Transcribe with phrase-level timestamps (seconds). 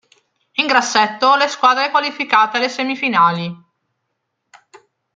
[0.53, 3.55] In grassetto le squadre qualificate alle semifinali.